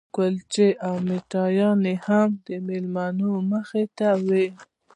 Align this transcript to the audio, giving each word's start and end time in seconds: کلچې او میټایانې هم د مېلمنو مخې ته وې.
کلچې 0.15 0.67
او 0.87 0.93
میټایانې 1.07 1.95
هم 2.07 2.29
د 2.45 2.47
مېلمنو 2.67 3.31
مخې 3.51 3.83
ته 3.97 4.09
وې. 4.27 4.47